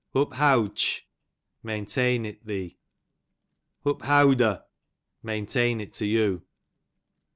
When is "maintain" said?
1.61-2.25, 5.21-5.79